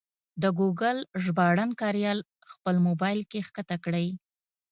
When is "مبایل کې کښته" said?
2.87-3.77